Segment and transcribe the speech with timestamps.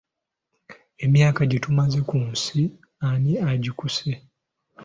[1.05, 2.61] Emyaka gye tumaze ku nsi
[3.09, 4.09] ani agikkuse?